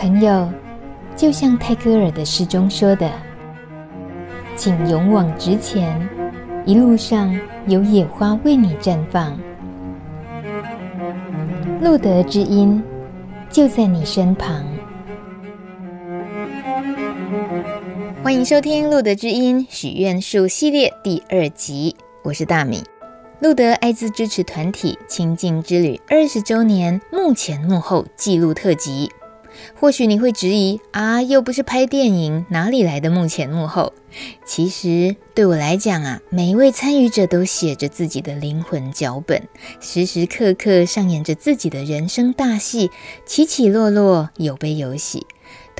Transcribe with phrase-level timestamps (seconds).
[0.00, 0.50] 朋友，
[1.14, 3.12] 就像泰戈尔的诗中说的
[4.56, 6.08] ：“请勇往直前，
[6.64, 9.38] 一路上有野花为你绽放。”
[11.82, 12.82] 路德之音
[13.50, 14.64] 就在你身旁。
[18.22, 21.94] 欢迎收听《路德之音许愿树》系列第二集，
[22.24, 22.82] 我是大米。
[23.40, 29.10] 路德艾滋支持团体清净之旅二十周年幕前幕后记录特辑。
[29.74, 33.92] 或许你会质疑啊，又不是拍电影，哪里来的幕前幕后？
[34.44, 39.42] 其实对我来讲啊，每一位参与者都写着自己的灵魂脚本，
[39.80, 42.90] 时时刻刻上演着自己的人生大戏，
[43.24, 45.26] 起起落落，有悲有喜。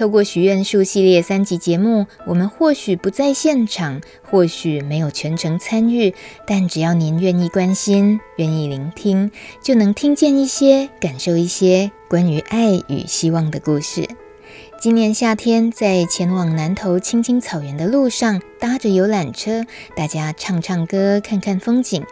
[0.01, 6.15] 透过许愿树系列三集节目，我们或许不在现场，或许没有全程参与，
[6.47, 9.31] 但只要您愿意关心、愿意聆听，
[9.63, 14.09] 就能听见一些、感受一些关于爱与希望的故事。
[14.81, 19.63] 今年夏天，在前往南投青青草原的路上，搭着游览车，
[19.95, 22.03] 大家唱唱歌，看看风景，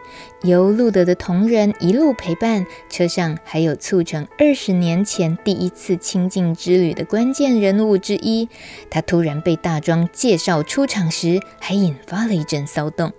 [0.43, 2.63] 由路德的同仁一路陪伴。
[2.87, 8.47] 车上还有促成二十年前第一次清净之旅的关键人物之一。
[8.87, 13.11] 他突然被大庄介绍出场时，还引发了一阵骚动。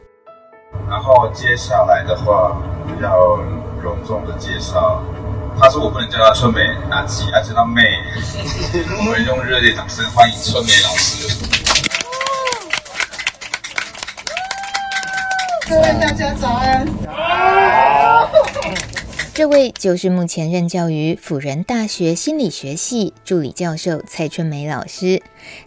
[0.88, 2.56] 然后接下来的话，
[3.02, 3.34] 要
[3.82, 5.02] 隆重的介绍。
[5.58, 7.82] 他说：“我不能叫他春梅阿吉，要叫他妹。
[8.98, 11.28] 我们用热烈掌声欢迎春梅老师。
[15.68, 16.86] 各位大家早安。
[19.32, 25.22] 这位就是目前任教于辅仁大学心理学系助理教授蔡春梅老师。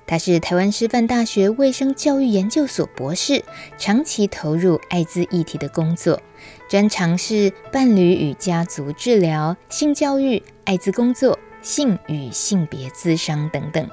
[0.05, 3.43] 她是台湾师范大学卫生教育研究所博士，
[3.77, 6.21] 长期投入艾滋议题的工作。”
[6.73, 13.87] 专长是伴侣与家族治疗、性教育、艾滋工作、性与性别咨商等等。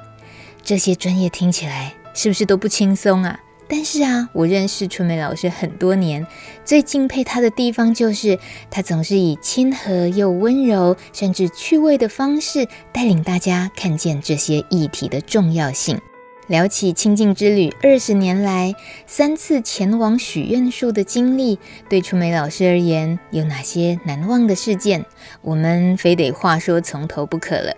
[0.63, 3.39] 这些专业听起来是不是都不轻松啊？
[3.69, 6.27] 但是啊，我认识春梅老师很多年，
[6.65, 8.39] 最敬佩她的地方就是
[8.71, 16.01] 她总是以亲和又温柔，甚至趣味的方式带领大家看见这些议题的重要性。
[16.51, 18.75] 聊起清净之旅二十年来
[19.07, 21.57] 三次前往许愿树的经历，
[21.89, 25.05] 对春梅老师而言有哪些难忘的事件？
[25.43, 27.73] 我们非得话说从头不可了。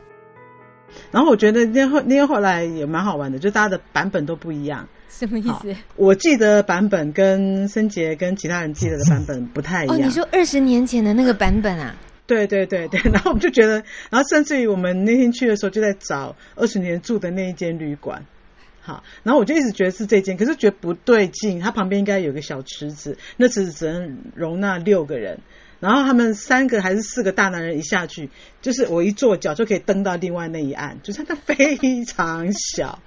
[1.11, 4.89] 然后我觉得那后那后来也蛮好玩的，就大家的版本都不一样。
[5.11, 5.77] 什么意思？
[5.97, 9.97] 我记得版本跟森杰跟其他人记得的版本不太一样。
[9.99, 11.95] 哦，你说二十年前的那个版本啊？
[12.27, 12.99] 对对对对。
[13.13, 13.75] 然后我们就觉得，
[14.09, 18.25] 然后甚至于我们那天去的时候就在找二十年住的那一间旅馆。
[18.85, 21.61] 好，然后我就一直觉得是这间，可是觉得不对劲。
[21.61, 25.39] 它旁边应该有个小池子，那池子只能容纳六个人。
[25.79, 33.01] 然后他们三个还是四个大男人一下去，就是我一坐脚就可以登到另外那一岸，就是它非常小。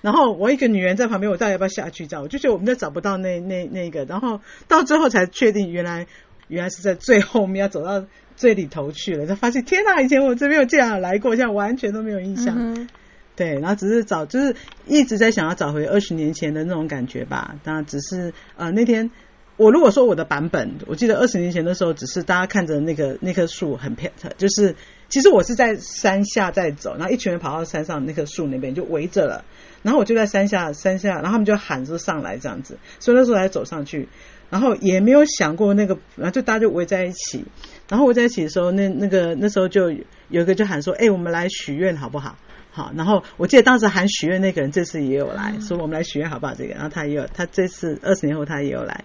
[0.00, 2.06] 然后我一个女人在旁边，我到底要不要下去？
[2.06, 4.04] 这样我就觉得我们都找不到那那那个。
[4.06, 6.06] 然后到最后才确定，原来
[6.48, 9.26] 原来是在最后面要走到最里头去了。
[9.26, 12.88] 才发现天哪，以前我这边有这样来过，现在完全都没有印象。
[13.34, 14.54] 对，然后只是找，就是
[14.86, 17.54] 一直在想要找回二十年前的那种感觉吧。
[17.64, 19.10] 当然，只是呃那天
[19.56, 24.74] 我如果说我的版本，我记得二十年前的时候，只是大家看着那个那棵树很漂亮，就是
[25.08, 29.44] 其实我是在山下在走，然后一群人跑到山上那棵树那边就围着了，
[29.82, 34.08] 然后我就在山下山下，然后他们就喊着上来这样子，所以那时候才走上去，
[34.50, 37.44] 然后也没有想过那个，然后就大家就围在一起，
[37.88, 39.90] 然后围在一起的时候，那那个那时候就
[40.28, 42.36] 有一个就喊说，哎，我们来许愿好不好？
[42.74, 46.54] 好，然后我记得当时喊许愿那个人这次也有来说，我们来许愿好不好？
[46.54, 49.04] 这个，然后他也有，他这次二十年后他也有来，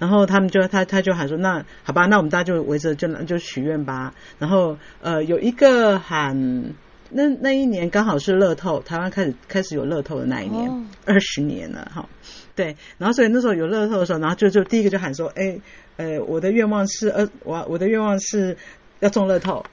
[0.00, 4.12] 然后他们就他他就喊说，那好吧，那我们大家就围着就就许愿吧。
[4.40, 6.74] 然后呃有一个喊，
[7.10, 12.08] 那那一年刚好是乐透，台湾开始开始有乐透的那一年，二十年了哈。
[12.56, 15.60] 对，然后所以那时候有乐透的时候，然后就就第一个就喊说，哎
[15.98, 18.56] 呃我的愿望是呃我我的愿望是
[18.98, 19.64] 要中乐透，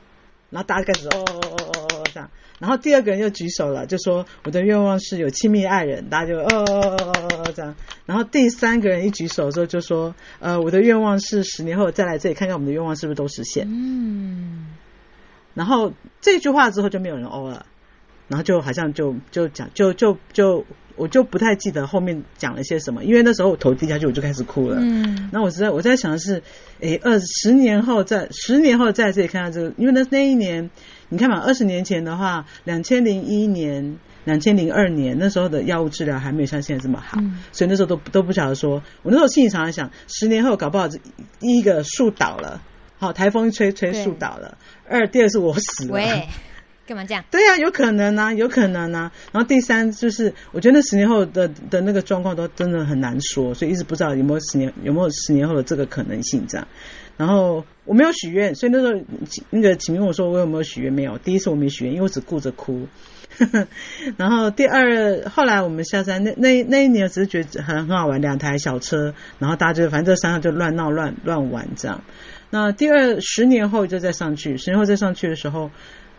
[0.52, 2.30] 然后大家开始哦哦哦哦这样。
[2.60, 7.76] 然后第二个人又举手了，就说我的愿望是有亲密爱人，大家就哦哦哦哦哦这样。
[8.06, 13.66] 然后第三个人一举手的时候就说，呃，我的愿望是十年后再来这里看看我们的愿望是不是都实现。
[13.68, 14.68] 嗯。
[15.56, 15.92] 然后
[16.22, 17.66] 这句话之后就没有人哦了，
[18.28, 20.64] 然后就好像就就讲就就就
[20.96, 24.78] 我就不太记得后面讲了些什么，因为那时候我头低下去我就开始哭了。
[24.80, 25.30] 嗯。
[25.32, 26.44] 然后我实在我在想的是，
[26.80, 30.70] 诶，二十年后在十年后在这里看到这个，因为那那一年。
[31.12, 42.62] 你看嘛，二十年前的话，两千零一年、两千零二年那时候的药物治疗还没有像现在这么好，嗯、所以那时候都都不晓得说，我那时候心里常常想，十年后搞不好第一个树倒了，
[42.98, 46.00] 好，台风一吹吹树倒了，二第二是我死了。
[46.88, 47.24] 干嘛这样？
[47.30, 49.12] 对呀、啊，有可能啊，有可能啊。
[49.32, 56.68] 然后第三就是，我觉得那十年后的的那个状况都真的很难说，所以一直不知道有没有十年有没有十年后的这个可能性这样。
[57.22, 59.00] 然后我没有许愿，所以那时候
[59.52, 60.92] 那个启明问我说我有没有许愿？
[60.92, 61.20] 没有。
[61.20, 62.88] 第一次我没许愿，因为我只顾着哭。
[64.18, 72.02] 然后第二，后来我们下山那那那一年，只是觉得很很好玩，两台小车，然后大家就反正这山上就乱闹乱乱玩这样。
[72.50, 75.70] 那第二十年后就再上去，十年后再上去的时候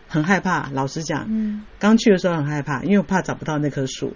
[0.07, 4.13] 很害怕，老实讲，嗯，刚去的时候很害怕，因为我怕找不到那棵树。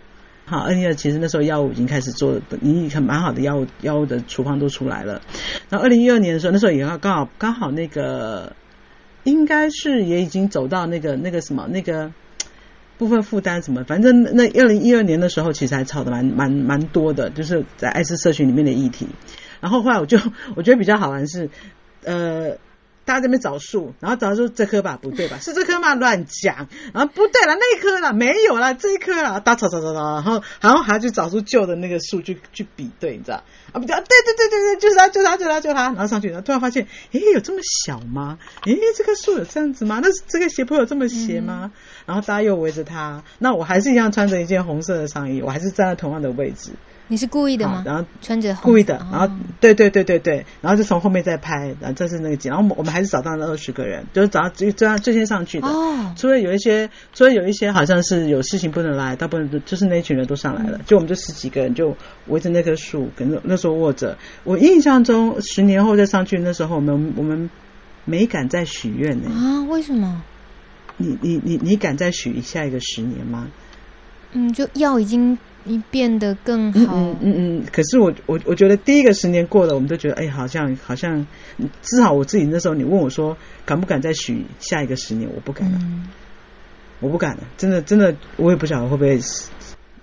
[0.50, 5.22] 好，二零二其实那时候药物已经开始做，已经很蛮好的药物，药物的处方都出来了。
[5.70, 8.56] 然后二零一二年的时候，那时候也要刚好刚好那个
[9.26, 12.12] 应该是也已经走到那个那个什么那个。
[12.98, 19.08] 部分负担什么，反正那二零一二年的时候，其实还吵得蛮蛮蛮多的，就是在艾滋社群里面的议题。
[19.62, 20.18] 然后后来我就
[20.58, 21.48] 我觉得比较好玩是，
[22.06, 22.58] 呃。
[23.08, 25.40] 大家在那边找树，然后找出这棵吧，不对吧？
[25.42, 25.96] 是这棵吗？
[25.96, 33.42] 乱讲，然后不对了，那一棵了，没有了，这一棵了，大吵吵吵吵，然后然后还要去找出旧的那个树去去比对，你知道？
[33.72, 38.38] 啊，不对，对对对对对，就是它，就是它，就是它，就是它，然后上去，然后突然发现，诶，有这么小吗？
[38.66, 40.02] 诶，这棵树有这样子吗？
[40.04, 41.72] 那这个斜坡有这么斜吗？
[41.74, 46.72] 嗯、然后大家又围着它，那我还是一样穿着一件红色的上衣，我还是站在同样的位置。
[47.10, 47.84] 你是故意的吗？
[47.86, 55.68] 然后穿着故意的，然后对对对对对，然后就从后面再拍，然后这是那个景，然后我们我们还是找到了二十个人，就是找到最最最先上去的。
[55.68, 61.96] 哦，除了有一些，除了有一些好像是有事情不能来，大部分都就是那群人都上来了，就我们就十几个人就
[62.28, 64.18] 围着那棵树，跟那那时候握着。
[64.44, 67.50] 我印象中十年后再上去，那时候我们我们
[68.04, 69.30] 没敢再许愿呢。
[69.32, 69.64] 啊？
[69.70, 70.24] 为什么？
[70.98, 73.48] 你你你你敢再许下一个十年吗？
[74.32, 75.38] 嗯，就药已经。
[75.70, 76.96] 你变得更好。
[76.96, 81.28] 嗯嗯嗯，可是我我我觉得第一个十年过了，我们都觉得哎，好像好像，
[81.82, 83.36] 至少我自己那时候，你问我说
[83.66, 85.78] 敢不敢再许下一个十年，我不敢了，
[87.02, 89.20] 我不敢了，真的真的，我也不晓得会不会。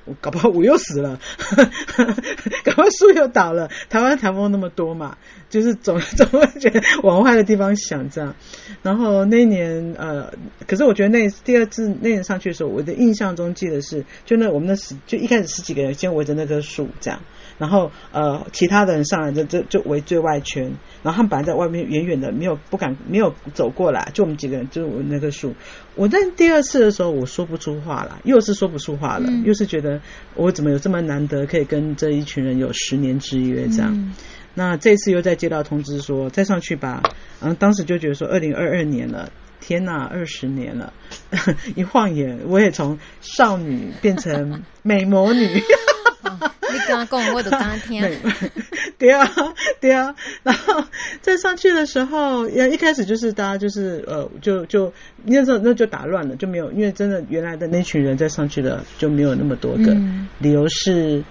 [0.05, 1.19] 我搞不好我又死了，
[2.65, 3.71] 搞不好树又倒了。
[3.89, 5.17] 台湾台风那么多嘛，
[5.49, 8.35] 就是总 总会觉得往坏的地方想这样。
[8.83, 10.33] 然后那一年呃，
[10.67, 17.21] 可是我觉得那第二次那年上去的时候，我的印象中记得是，就那我们那十就一开始十几个人先围着那棵树这样。
[17.59, 20.73] 然后呃，其他的人上来就就就围最外圈，
[21.03, 25.55] 然后他们本来在外面远远的，没有不敢没有走过来，就我们几个人就我那棵树。
[25.95, 30.01] 我在第二次的时候，我说不出话了，又是说不出话了，嗯、又是觉得
[30.35, 33.93] 我怎么有这么难得可以跟这一群人有十年之约这样。
[33.95, 34.13] 嗯、
[34.55, 37.03] 那这次又再接到通知说再上去吧，
[37.41, 39.31] 然后当时就觉得说二零二二年了，
[39.61, 40.93] 天哪，二十年了，
[41.77, 45.47] 一晃眼我也从少女变成美魔女。
[47.01, 48.03] 你跟他讲，我都跟他听。
[48.99, 49.31] 对啊，
[49.81, 50.15] 对啊。
[50.43, 50.85] 然后
[51.21, 54.93] 在上去的时候，一开始就是大家就是呃，就就
[55.25, 59.93] 那时候那就打乱了，就没有，因为真的原来的那群人在上去的就没有那么多个。
[59.95, 61.23] 嗯、理由是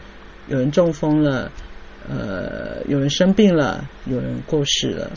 [0.48, 1.52] 有人中风了，
[2.10, 5.12] 呃，有人生病了，有人过世了。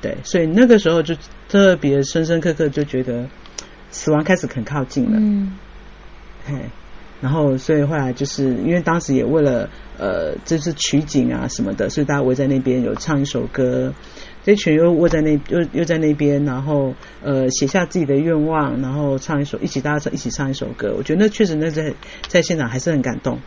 [0.00, 1.14] 对，所以那个时候就
[1.48, 3.26] 特别深深刻刻就觉得
[3.90, 5.12] 死亡开始很靠近了。
[5.14, 5.58] 嗯，
[6.46, 6.54] 嘿。
[7.24, 9.66] 然后，所以后来就是因为当时也为了
[9.96, 13.94] 呃，就是取景啊什么的，所以大家围在那边有唱一首歌，
[14.44, 20.92] 这群又窝在那又又在那边，然后呃写下自己的愿望，然后唱一首一起大家一起唱一首歌。
[20.98, 21.94] 我觉得那确实那在
[22.28, 23.38] 在现场还是很感动。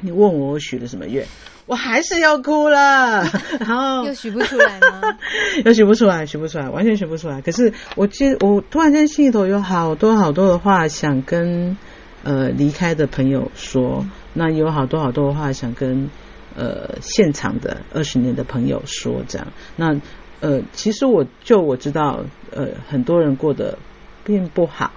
[0.00, 1.26] 你问我我许了什么愿，
[1.66, 3.24] 我还是要哭了。
[3.58, 5.00] 然后又许不出来吗？
[5.66, 7.40] 又许不出来，许不出来，完全许不出来。
[7.40, 11.76] 可是我其实我突然间心里头有好多好多的话想跟。
[12.24, 16.10] 呃，离开的朋友说，那有好多好多话想跟
[16.56, 19.46] 呃现场的二十年的朋友说，这样。
[19.76, 20.00] 那
[20.40, 23.78] 呃，其实我就我知道，呃，很多人过得
[24.24, 24.90] 并不好。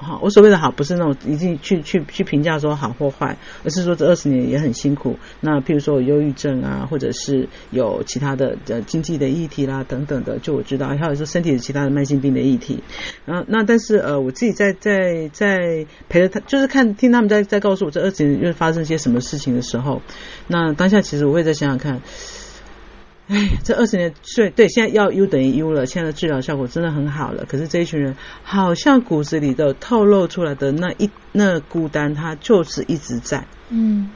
[0.00, 5.18] 好，我所谓的好不是那种一定去去去评价说好或坏，而是说这二十年也很辛苦。
[5.40, 12.82] 那譬如说有忧郁症啊，或者是有其他的呃经济的议题啦等等的，就我知道，还有说身体的其他的慢性病的议题。
[13.24, 20.00] 然后那但是呃我自己在在在陪着他，就是看听他们在在告诉我这二十年又发生些什么事情的时候，
[20.46, 22.00] 那当下其实我会再想想看。
[23.28, 27.44] 哎，这二十年，最对，现在要 U 等于 U 了，现在的治疗效果真的很好了。
[27.46, 33.46] 可是这一群人，好像骨子里的透露出来的那一那孤单，他就是一直在。
[33.68, 34.10] 嗯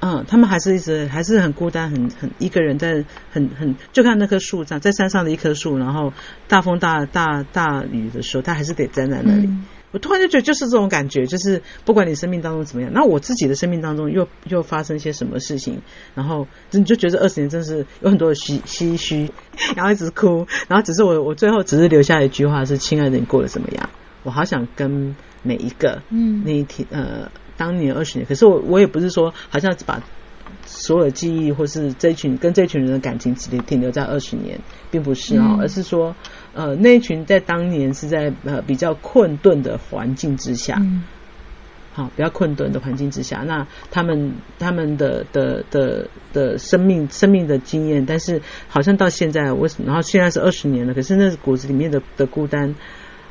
[0.00, 6.12] 嗯，他们还是一直还是很孤单，很很一个人在很很，就看那棵树上，在山上的一棵树，然后
[6.48, 9.46] 大风大大大雨的时候，他还是得站在那里。
[9.46, 15.80] 嗯我突然就觉得就是这种感觉，就是不管你生命当中怎么样，那我自己的生命当中又又发生一些什么事情，
[16.14, 19.30] 然后你就觉得二十年真是有很多的唏唏嘘，
[19.76, 23.88] 然后一直哭，然后只是我我最后只是留下一句话是：亲爱的，你过得怎么样？
[24.22, 30.02] 我好想跟每一个嗯那一天呃当年二十年，可是我我也不是说好像把
[30.64, 34.58] 所有的记忆或是这群跟这群人的感情只停留在二十年，
[34.90, 36.16] 并不是啊、哦，嗯而是说
[36.56, 40.76] 呃那一群在当年是在呃比较困顿的环境之下。
[40.80, 41.04] 嗯
[41.96, 49.86] 好，比较困顿的环境之下，那他们他们的的的的生命生命的经验，但是好像到现在，为什么？
[49.86, 52.74] 然后现在是二十年了，可是那骨子里面的的孤单，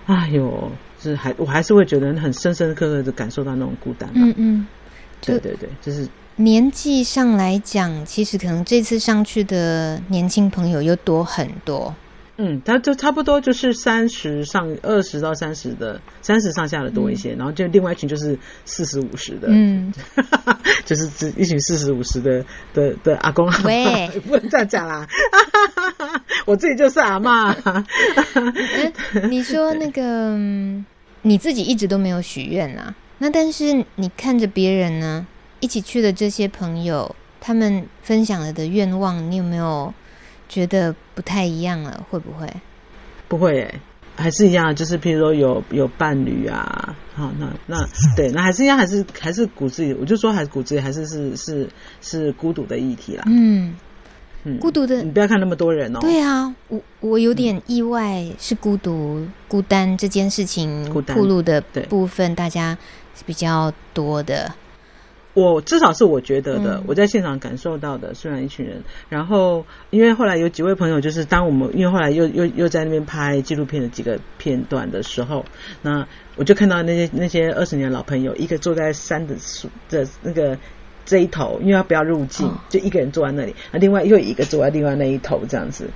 [0.07, 4.09] 哎呦，是还我还是会觉得很深深刻刻的感受到那种孤单。
[4.15, 4.67] 嗯嗯，
[5.21, 11.93] 对对对，就是年纪上来讲，其实可能这次上去的年轻朋友又多很多。
[12.37, 19.93] 嗯，他就差不多就是三十上二十到三十的三十上下的多一些，嗯、然后就另外一群就是四十五十的，嗯，
[20.85, 25.07] 就是一群四十五十的的的阿公喂， 不能这样讲啦，
[26.45, 27.55] 我自己就是阿嬷。
[28.33, 30.35] 嗯、你说那个
[31.21, 35.25] 你自己一直都没有许愿啊，那但是你看着别人呢，
[35.61, 39.93] 一起去的这些朋友，他们分享了的愿望，你有没有？
[40.55, 42.47] 觉得不太一样了，会不会？
[43.27, 43.79] 不会诶，
[44.15, 47.85] 还是一样，就是譬如说有有伴侣啊，好，那那
[48.15, 51.69] 对，那还是一样，还是还是骨子里，我就说还是骨子里还是是是
[52.01, 53.23] 是孤独的议题啦。
[53.27, 53.75] 嗯
[54.45, 55.99] 嗯，孤独的，你不要看那么多人哦。
[55.99, 61.59] 对啊，我我有点意外，是孤独、嗯、孤单这件事情，暴露的
[61.89, 62.77] 部分，大家
[63.13, 64.49] 是比较多的。
[65.35, 75.43] 我至少是我觉得的，嗯、我在现场感受到的，虽然一群人，然后因为后来有几位朋友，就是当我们因为后来又又又在那边拍纪录片的几个片段的时候，
[75.81, 80.57] 那我就看到那些那些二十年的老朋友，一个坐在山的树的那个
[81.05, 85.89] 这一头，因为他不要入镜，哦、就一个人坐在那里，那另外又一个坐在另外那一头这样子，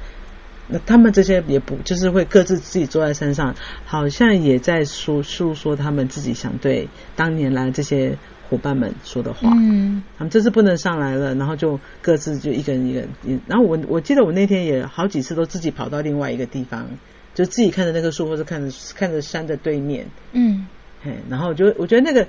[0.67, 3.55] 那他们这些也不就是会各自自己坐在山上，
[3.85, 8.17] 好像也在说诉说他们自己想对当年来这些。
[8.49, 13.39] 伙伴们说的话，嗯，他们这次不能上来了，然后就各自就一个人一个人。
[13.45, 16.87] 然后我我记得我那天也好几次都自己跑到另外一个地方，
[17.35, 20.65] 就自己看着那棵树，或者看着看着山的对面，嗯，
[21.03, 22.27] 嘿，然后我就我觉得那个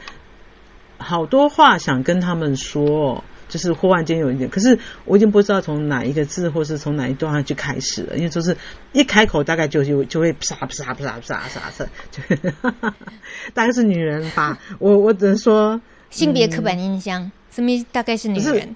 [0.99, 8.55] 好多话想跟他们说，就是忽然间有一点，可是我已经不知道从哪一个字，或是从哪一段去开始了，因为就是
[8.93, 12.23] 一开口大概就就就会啪啪啪啪啪啪啪，就
[13.55, 15.81] 大概是女人吧，我我只能说。
[16.11, 18.75] 性别刻板印象，嗯、什么大概是女人？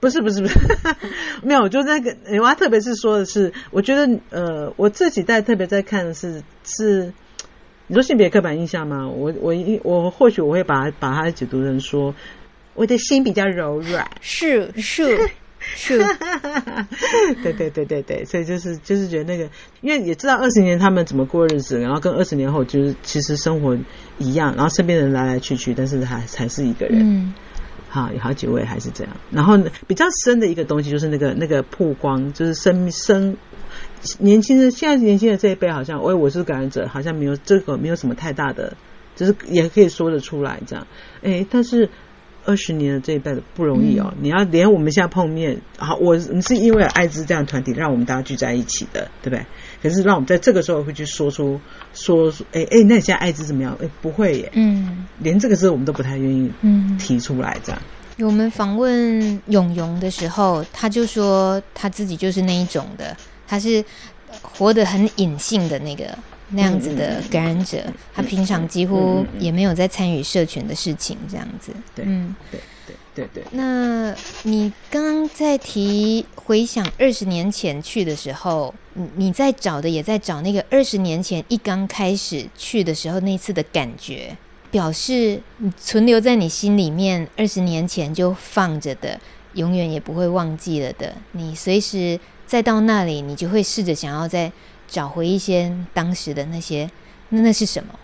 [0.00, 0.96] 不是不是 不是，不是
[1.42, 7.12] 没有，就那个，女娲特别是说的是，我觉得呃，我自己在特别在看的是是，
[7.86, 9.08] 你说性别刻板印象吗？
[9.08, 12.14] 我我我或许我会把把它解读成说，
[12.74, 15.30] 我的心比较柔软，是是。
[15.74, 15.98] 是，
[17.42, 19.48] 对对对对对，所以就是就是觉得那个，
[19.80, 23.76] 因为也知道二十年他们怎么过日子，然后跟二十年后就是其实生活
[24.18, 27.00] 一样，然后身边的人来来去去，但是还还是一个人。
[27.00, 27.34] 嗯，
[27.88, 29.16] 好，有好几位还是这样。
[29.30, 33.36] 然后比较深的一个东西就是那个那个曝光，就是生生
[34.18, 38.76] 年轻人现在年轻人这一辈好像，喂，我是感染者，好像没有这个没有什么太大的，
[39.14, 40.86] 就是也可以说得出来这样。
[41.22, 41.90] 哎，但是。
[42.46, 49.44] 二十年的这一辈子不容易哦，嗯、你要连我们现在碰面，好，我们是因为艾滋这样的团体让我们大家聚在一起的，对不对？
[49.82, 51.60] 可是让我们在这个时候会去说出
[51.92, 53.76] 说说，哎哎，那你现在艾滋怎么样？
[53.82, 57.82] 哎，不会耶，嗯，连这个字我们都不太愿意嗯提出来这样。
[58.20, 63.14] 我们访问勇勇的时候，他就说他自己就是那一种的，
[63.46, 63.84] 他是
[64.40, 66.16] 活得很隐性的那个。
[66.50, 67.82] 那样子的感染者，
[68.14, 71.72] 他平常几乎也没有在参与社群的事情，这样子。
[71.94, 73.44] 对，嗯，对对对对。
[73.50, 84.36] 那你刚刚在提回想二十年前去的时候，你你在找的也在找那个二十年前一刚开始去的时候那次的感觉，
[84.70, 89.18] 表示你存留在你心里面二十年前就放着的，
[89.54, 91.12] 永远也不会忘记了的。
[91.32, 94.52] 你随时再到那里，你就会试着想要在。
[94.88, 96.90] 找回一些当时的那些，
[97.28, 97.94] 那那是什么？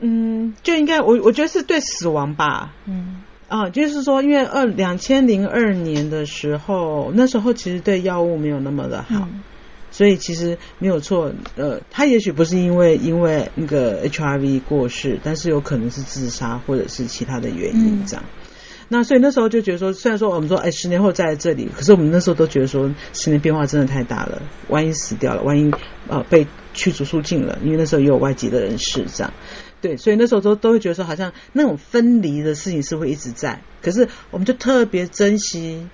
[0.00, 2.72] 嗯，就应该我我觉得是对死亡吧。
[2.86, 9.42] 嗯啊，就是说，因为二两千零二年的时候，那时候其实对药物没有那么的好，嗯、
[9.90, 11.32] 所以其实没有错。
[11.56, 18.24] 呃，他也许不是因为因为那个 HIV 过世，但是有可能是自杀或者是其他的原因这样。
[18.24, 18.49] 嗯
[18.92, 25.72] 那所以那时候就觉得说，虽然说我们说，哎，十年后在这里，可是我们那时候都觉得说，十年变化真的太大了，万一死掉了，万一
[26.08, 26.44] 呃被
[26.74, 29.32] 驱逐出境了，因为那时候也有外籍的人士这样，
[29.80, 35.88] 对，所以那时候都都会觉得说，好像那种分离的事情是会一直在，可是我们就特别珍惜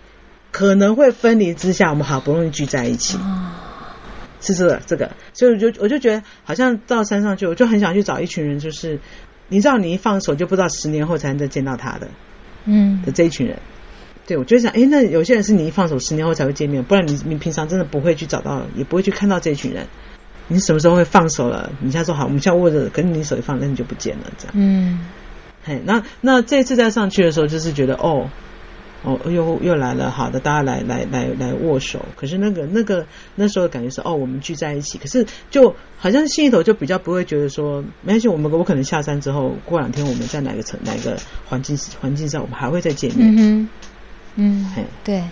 [0.51, 3.19] 可能会分离之下，我们好不容易聚在一起。
[4.39, 9.01] 是这个这个，所以我就我就觉得好像到山上去，我就很想去找一群人，就是
[9.49, 12.09] 你知道，你一放手就不知道十年后才能再见到他的，
[12.67, 13.57] 嗯的这一群人。
[14.27, 19.87] 对，我就想，哎，那有些人是你一放手，十年后才会见面，不然你你平常真的不会去找到，也不会去看到这一群人。
[20.49, 21.71] 你什么时候会放手了？
[21.81, 24.55] 你现在说好，我们现在握着，可是你手一放，那你就不见了，这样。
[24.57, 25.07] 嗯，
[25.65, 28.29] 嘿，那那这次再上去的时候，就是觉得哦。
[29.07, 32.05] 哦，又又来了，好的，大家来来来来握手。
[32.17, 34.99] 可是那个那个那时候的感觉是，哦，我们聚在一起。
[34.99, 43.33] 可是就好像心里头就比较不会觉得说，没关系，我们我可能下山之后，过两天我们在哪个城哪个环境环境上，我们还会再见面。
[43.39, 43.69] 嗯
[44.35, 45.23] 嗯，嘿对。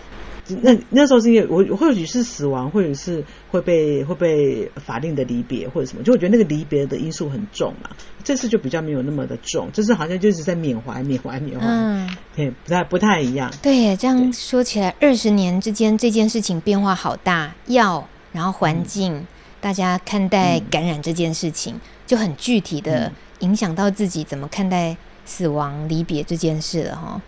[0.61, 7.91] 那那时候是因为我或许是死亡，或者是会被会被法令的离别或者什么，就我觉得那个离别的因素很重嘛。
[8.23, 13.51] 这次就比较没有那么的重，这次好像就是在缅怀缅怀缅怀，嗯，对，不太不太一样。
[13.63, 19.27] 对，这样说起来，二十年之间这件事情变化好大，药然后环境，嗯、
[19.61, 23.11] 大家看待感染这件事情，嗯、就很具体的
[23.41, 27.21] 影响到自己怎么看待死亡离别这件事了哈。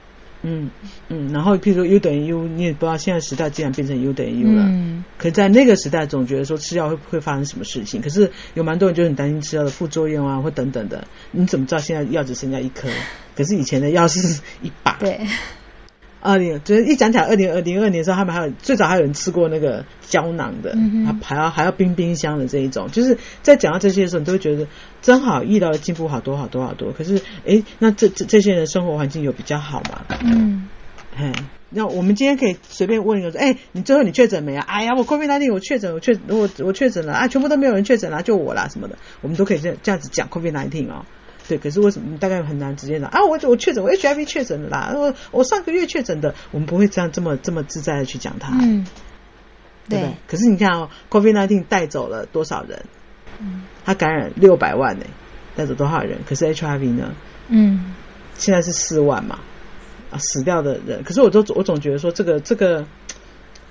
[0.48, 0.70] 嗯
[1.08, 4.62] 嗯，然后譬如说 U 等于 U，你也不知道现在时代竟然变成 U 等于 U 了。
[4.68, 8.00] 嗯，可在那个时代，总觉得说吃药会会发生什么事情。
[8.00, 11.08] 可是有蛮多人就很担心吃药的副作用啊，或等等的。
[11.32, 12.88] 你怎么知道现在药只剩下一颗？
[13.36, 14.92] 可是以前的药是一把。
[15.00, 15.18] 对。
[16.22, 20.76] 二零就是一讲起来，二零二零二年的时候，他们还有最早还有人吃过那个胶囊的，
[21.22, 22.90] 还要还要冰冰箱的这一种。
[22.90, 24.66] 就是在讲到这些的时候，你都会觉得
[25.06, 26.90] 真好，医疗的进步好多好多好多。
[26.90, 30.04] 可是，哎，那这这这些人生活环境有比较好吗？
[30.24, 30.68] 嗯，
[31.16, 31.32] 哎，
[31.70, 34.64] 那我们今天可以随便问一个说，哎，你最后你确诊没啊？
[34.66, 41.06] 哎呀，我 COVID-19 我确诊，我确我我确诊了啊，全部都没有人确诊了，就我啦什么的，我们都可以这这样子讲 COVID-19 哦。
[41.46, 43.24] 对，可是为什么大概很难直接讲啊？
[43.24, 44.92] 我我确诊，我 HIV 确诊了啦。
[44.96, 48.58] 我我上个月确诊的，我们不会这样这么这么自在的去讲它。
[48.60, 48.84] 嗯，
[49.88, 50.14] 对，对。
[50.26, 52.86] 可是你看哦，COVID-19 带走了多少人？
[53.40, 55.04] 嗯，他感染六百万呢，
[55.54, 56.18] 带走多少人？
[56.26, 57.14] 可是 HIV 呢？
[57.48, 57.94] 嗯，
[58.36, 59.38] 现在是四万嘛，
[60.10, 61.02] 啊，死掉的人。
[61.02, 62.86] 可是我都我总觉得说这个这个。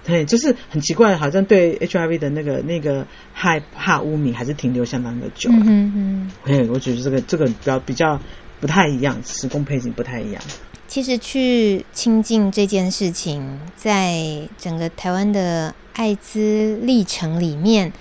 [0.07, 5.57] 对，就是很奇怪，好像对 HIV 的那个那个害怕污名还是停留相当的久了。
[5.65, 6.31] 嗯嗯。
[6.43, 8.21] 嘿，我觉得这个这个比较比较
[8.59, 10.39] 不太一样，时空背景不太一样。
[10.87, 17.91] 其实去亲近这件事情，在整个台湾的艾滋历程里面，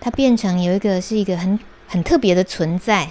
[0.00, 3.08] 它变成有一个是一个很很特别的存在。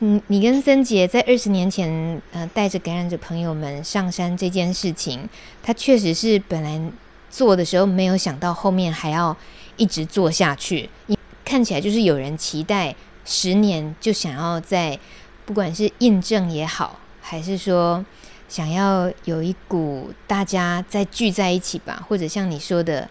[0.00, 5.28] 嗯，你跟森杰在二十年前，呃，带着感染者朋友们上山这件事情，
[5.62, 6.80] 他确实是本来。
[7.28, 9.36] 做的时候没有想到后面还要
[9.76, 10.88] 一直做下去，
[11.44, 12.94] 看起来就是有人期待
[13.26, 14.98] 十年就想要在，
[15.44, 18.02] 不管是印证也好，还是说
[18.48, 23.06] 想要有一股大家再聚在一起吧，或者像你说的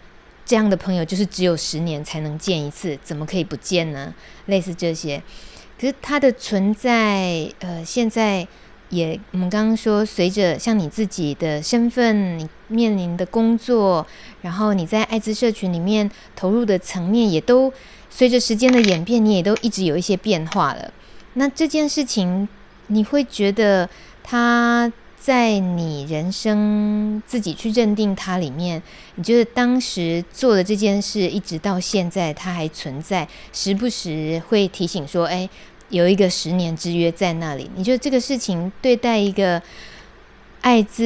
[0.45, 4.13] 这样的朋友，就是只有十年才能见一次，怎么可以不见呢？
[4.45, 5.21] 类似这些，
[5.79, 8.47] 可是他的存在，呃，现在。
[8.89, 14.05] 也，我们刚刚说，随着像你自己的身份，你面临的工作，
[14.43, 17.73] 然后你在艾滋社群里面投入的层面，也都
[18.11, 20.93] 随着时间的演变，你也都一直有一些变化了。
[21.33, 22.47] 那这件事情，
[22.87, 23.89] 你会觉得
[24.23, 24.89] 他
[25.25, 28.79] 在你人生自己去认定它里面，
[29.15, 35.49] 你觉得当时做的这件事，一直到现在它还存在，时不时会提醒说，哎。
[35.89, 39.61] 有一个十年之约在那里，你觉得这个事情对待一个
[40.61, 41.05] 艾滋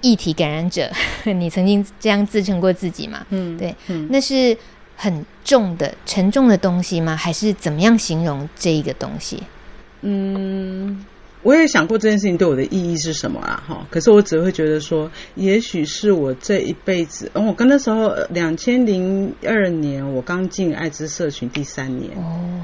[0.00, 0.90] 议题感染者，
[1.38, 3.24] 你曾经这样自称过自己吗？
[3.28, 4.56] 嗯，对，嗯，那是
[4.96, 7.14] 很重的、沉重的东西吗？
[7.14, 9.42] 还是怎么样形容这一个东西？
[10.00, 11.04] 嗯，
[11.44, 13.62] 我也想过这件事情对我的意义是什么啊？
[13.68, 22.62] 哈，可是我只会觉得说，也许是我这一辈子，哦，我跟那时候两千零二年我刚进艾滋社群第三年哦。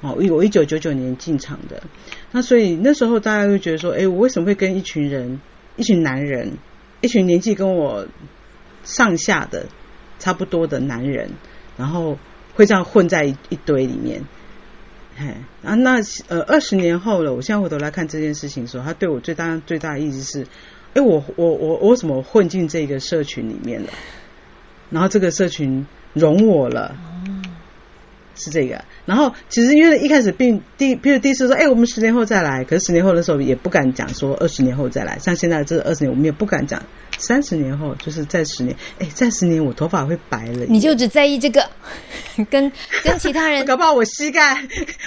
[0.00, 1.82] 哦，我一九九九年进场的，
[2.32, 5.40] 那所以那时候大家会觉得说，哎，我为什么会跟一群人、
[5.76, 6.58] 一群男人、
[7.02, 8.06] 一群年纪跟我
[8.84, 9.66] 上下的
[10.18, 11.30] 差不多的男人，
[11.76, 12.18] 然后
[12.54, 14.22] 会这样混在一一堆里面？
[15.18, 15.98] 嘿，啊，那
[16.28, 20.46] 呃，二十年后了，我现在回头来看这件事情的时候，他对我最大最大的意思是，
[20.92, 23.88] 哎，我我我我怎么混进这个社群里面了？
[24.90, 26.94] 然后这个社群容我了。
[28.36, 36.82] 是这个，然后其实因为一开始并第，比如第一次说，哎，我们十年后再来，可是十年后的时候也不敢讲说二十年后再来，像现在这二十年，我们也不敢讲
[37.18, 41.68] 三十年后，就是在十年，哎，在十年我头发会白了，你就只在意这个，
[42.50, 42.70] 跟
[43.02, 44.62] 跟其他人，搞不好我膝盖，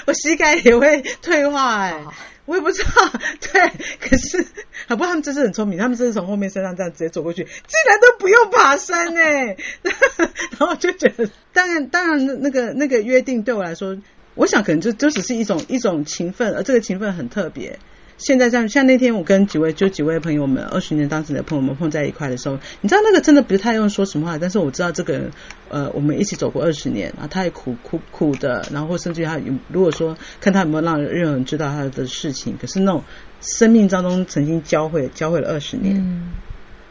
[0.05, 2.01] 我膝盖也会退化，哎。
[2.49, 2.89] 我也不知道，
[3.39, 4.43] 对，可是，
[4.87, 7.51] 好不，他们真是很聪明，他们真是从后面山上这样直接走过去，竟
[7.87, 9.21] 然都不用爬山呢。
[10.57, 13.95] 然后就觉得，当然，当然，那个那个约定对我来说，
[14.33, 17.77] 我想可能就就只是一种一种情分，而这个情分很特别。
[18.19, 25.31] 现在像像那天我跟几位就几位朋友们二十年当时的朋友们碰在一块的时候，你知道那个真的不太用说什么话，但是我知道这个人
[25.69, 33.03] 呃我们一起走过二十年啊，他也苦苦苦的，然后甚至于他有如果说看他有没有让任何人知道他的事情，可是那种
[33.39, 36.29] 生命当中曾经教会教会了二十年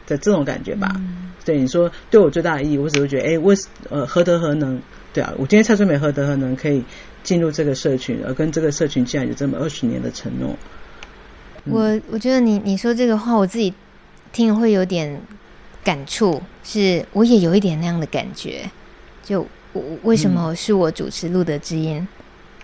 [0.07, 0.91] 的这种感觉吧。
[0.95, 3.53] 嗯、对你说对我最大的意义，我只会觉得哎，我
[3.89, 4.81] 呃何德何能？
[5.11, 6.83] 对啊，我今天蔡春美何德何能可以
[7.23, 10.55] 进入这个社群，而跟这个社群竟然有这么二十年的承诺。
[11.65, 13.73] 我我觉得你你说这个话，我自己
[14.31, 15.21] 听会有点
[15.83, 18.69] 感触，是我也有一点那样的感觉。
[19.23, 22.07] 就我为什么是我主持《路德之音》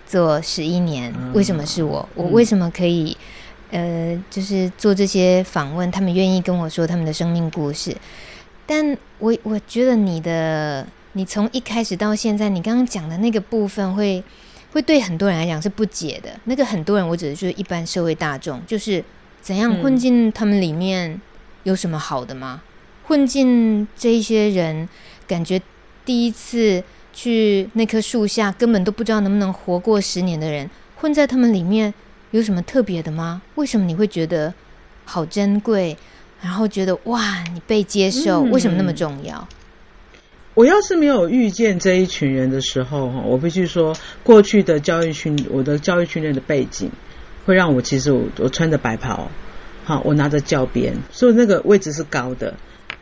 [0.09, 1.13] 做十一年？
[1.33, 2.07] 为什么是我？
[2.15, 3.15] 我为什么可以
[3.71, 5.89] 呃，就是做这些访问？
[5.91, 7.95] 他们愿意跟我说他们的生命故事。
[8.65, 14.05] 但我我觉得你的你从一开始到现在，你刚刚讲的那个部分会。
[14.05, 14.23] 会
[14.81, 16.29] 对很多人来讲是不解的。
[16.45, 19.03] 那个很多人，我指的就是一般社会大众，就是
[19.41, 21.19] 怎样混进他们里面
[21.63, 22.61] 有什么好的吗？
[22.63, 22.69] 嗯、
[23.07, 24.87] 混进这一些人，
[25.27, 25.61] 感觉
[26.03, 26.83] 第一次
[27.13, 31.93] 去那棵树下，根本都不知道能不能活过十年的人，混在他们里面
[32.31, 33.41] 有什么特别的吗？
[33.55, 34.53] 为什么你会觉得
[35.05, 35.97] 好珍贵？
[36.41, 39.47] 然后觉得哇，你被接受，为什么那么重要？
[40.55, 46.89] 我要是没有遇见这一群人的时候，哈，我必须说，过去的教育训，我的教育训练的背景，
[47.45, 49.29] 会让我其实我我穿着白袍，
[49.83, 52.53] 好，我拿着教鞭，所以那个位置是高的。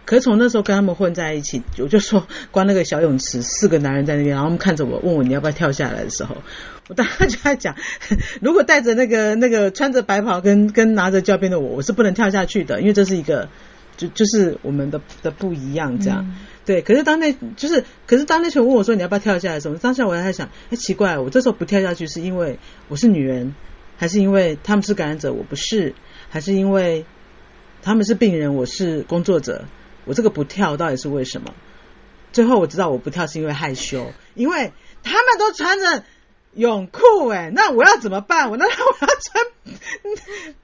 [0.04, 6.36] 可是从那时候跟他们混在一起，我就说，关那个小泳池，四个男人在那边，然后他们看着我，问我你要不要跳下来的时候，
[6.90, 7.76] 我当时就在讲，
[8.42, 13.48] 如果带着那个那个穿着白袍跟跟拿着教鞭的我，我是不能跳下去的，因为这是一个。
[13.96, 16.82] 就就是我们的的不一样，这样、对。
[16.82, 23.56] 可是当那，就是可是当那群问我说你要不要跳下来的时候，当下我还在想，哎，奇怪，我这时候不跳下去是因为我是女人，
[23.98, 25.96] 还是因为他们是感染者，我不是，
[26.30, 27.06] 还是因为
[27.82, 29.66] 他们是病人，我是工作者，
[30.06, 31.54] 我这个不跳到底是为什么？
[32.32, 34.74] 最后我知道我不跳是因为害羞，因为
[35.04, 36.04] 他们都穿着。
[36.56, 38.50] 泳裤哎，那我要怎么办？
[38.50, 39.46] 我那我要穿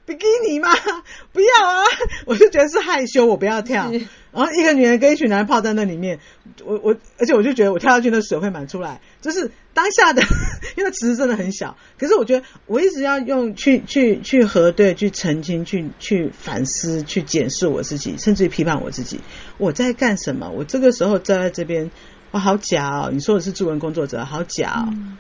[0.06, 0.70] 比基尼吗？
[1.34, 1.84] 不要啊！
[2.26, 3.92] 我就觉得是害羞，我不要跳。
[4.32, 6.20] 然后一个女人跟一群男人泡在那里面，
[6.64, 9.02] 我我而且我就觉得我跳下去，那水会满出来。
[9.22, 10.22] 就是当下的，
[10.78, 11.76] 因为池子真的很小。
[11.98, 19.20] 可是我觉得我一直要用去去去核对、去澄清、去去反思、去检视我自己，甚至于批判我自己。
[19.58, 20.52] 我在干什么？
[20.52, 21.90] 我这个时候站在这边，
[22.32, 23.10] 我，好假哦！
[23.12, 24.90] 你说我是助人工作者，好假哦。
[24.92, 25.18] 嗯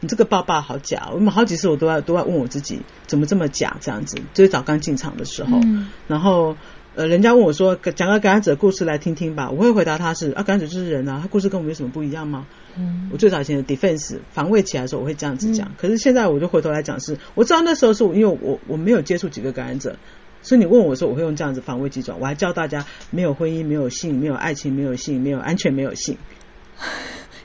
[0.00, 4.18] 你这个爸爸好假，我们好几次我都要都要问我自己，怎么这么假这样子？
[4.34, 6.56] 最早刚进场的时候，嗯、然后
[6.94, 12.46] 呃，人家问我说，讲个感染者故事来听听吧，我会回答他是啊，感染者就是人啊，他故事跟我们有什么不一样吗？
[12.76, 15.68] 嗯，我最早以前的 defense 防卫起来的时候，我会这样子讲。
[15.68, 19.96] 嗯、可是现在我就回头来讲是，我知道那时候是我因为我我没有接触几个感染者，
[20.42, 26.18] 所以你问我说，我会用这样子防卫机转，我还教大家没有婚姻，没有性，没有爱情，没有性，没有安全，没有性。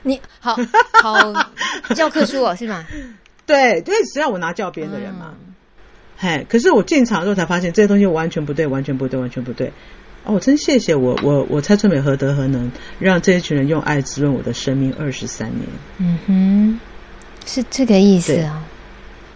[0.02, 0.56] 你好
[1.00, 1.32] 好
[1.94, 2.84] 教科书哦，是吗？
[3.46, 5.34] 对，因为只要我拿教鞭的人嘛，
[6.16, 9.72] 嘿、嗯，可是我进场的时候才发现这些东西完全不对，完全不对，完全不对。
[10.24, 15.68] 哦，我真谢谢我我我蔡春美何德何能，让这一群人用爱滋润我的生命二十三年。
[15.98, 16.80] 嗯哼，
[17.44, 18.64] 是这个意思啊。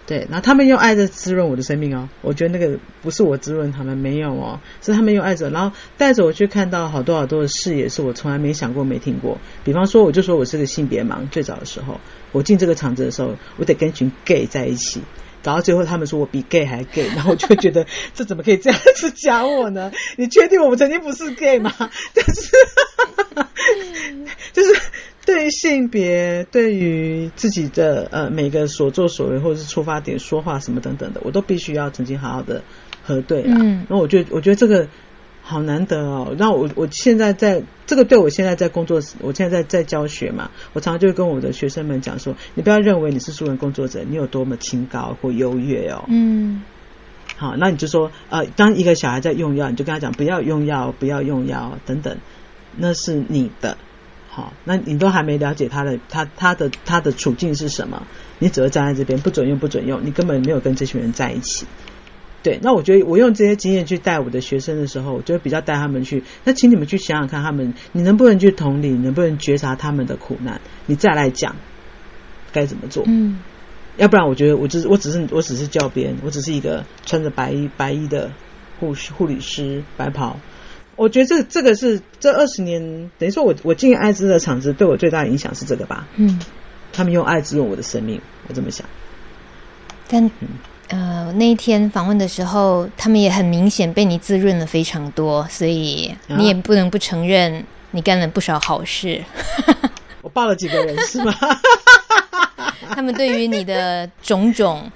[0.07, 9.37] 对，然后他们用爱在滋润我的生命哦，我觉得那个不是我滋润他们，没有哦，是他们用爱着，然后带着我去看到好多好多的视野，是我从来没想过、没听过。
[9.65, 11.99] 比方说，我就说我是个性别盲，最早的时候，
[12.31, 15.01] 我进这个场子的时候，我得跟一群 gay 在一起，
[15.43, 19.91] 搞到最后他们说我比 gay 还 gay，然后我就觉得 这怎么可以这样子讲我呢？
[20.15, 21.73] 你确定我们曾经不是 gay 吗？
[22.15, 22.49] 但是，
[24.53, 24.81] 就是。
[25.27, 32.63] 对于性别，对于自己的呃每个所作所为，或者是出发点、说话什么等等的，我都必须要曾经好好的
[33.03, 33.57] 核对啊。
[33.59, 34.87] 嗯，然后我觉得，我觉得这个
[35.41, 36.33] 好难得哦。
[36.37, 46.05] 那我我现在在这个对我现在在工作，我现在在在教学嘛，我常常就会跟我的学生们讲说，你不要认为你是素人工作者，你有多么清高或优越哦。
[46.07, 46.63] 嗯，
[47.35, 52.17] 好，那你就说呃，当一个小孩在用药，你就跟他讲不要用药，不要用药等等，
[52.77, 53.77] 那是你的。
[54.37, 58.05] 好，那你都还没了解他的他他的他的处境是什么？
[58.37, 61.65] 你只会站在这边不准用不准用，你根本没有跟这群人在一起。
[62.43, 66.23] 对，那我觉得我用这些经验去带我的学生的时候，我就会比较带他们去。
[66.43, 70.61] 那请你们去想想看，他们你能不能去同理，能不能觉察他们的苦难？
[70.85, 71.55] 你再来讲
[72.53, 73.03] 该怎么做？
[73.07, 73.39] 嗯，
[73.97, 78.31] 要不然我觉得我只是我只是我只是教鞭，我只是一个穿着白衣白衣的
[78.79, 80.39] 护士护理师白袍。
[80.97, 82.81] 我觉得这这个是这二十年
[83.17, 86.05] 等于说我我进艾滋的场子对我最大的影响是这个吧？
[86.17, 86.37] 嗯，
[86.91, 88.85] 他们用爱滋润我的生命，我这么想。
[90.09, 90.49] 但嗯。
[90.89, 99.21] 呃，那一天访问的时候，他们也很明显被你滋润了非常多，所以你也不能不承认你干了不少好事。
[100.23, 101.35] 我抱了几个人是吗？
[102.95, 104.89] 他们对于你的种种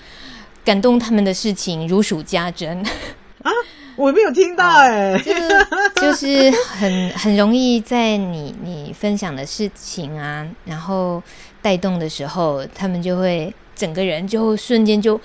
[0.64, 2.82] 感动他们的事情如数家珍
[3.44, 3.52] 啊！
[3.96, 11.22] 我没有听到哎、欸，就是就是很很容易在你你分享的事情啊，然后
[11.62, 15.20] 带动的时候，他们就会整个人就瞬间就。